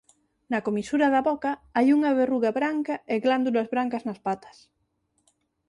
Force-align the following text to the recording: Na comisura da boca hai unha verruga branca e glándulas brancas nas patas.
Na 0.51 0.59
comisura 0.67 1.07
da 1.13 1.21
boca 1.29 1.51
hai 1.75 1.87
unha 1.97 2.11
verruga 2.21 2.49
branca 2.59 2.95
e 3.13 3.15
glándulas 3.25 3.67
brancas 3.73 4.03
nas 4.07 4.19
patas. 4.27 4.57